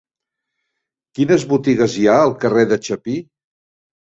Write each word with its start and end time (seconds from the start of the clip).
Quines 1.19 1.45
botigues 1.51 1.99
hi 1.99 2.07
ha 2.13 2.17
al 2.23 2.35
carrer 2.45 2.65
de 2.73 2.81
Chapí? 2.89 3.21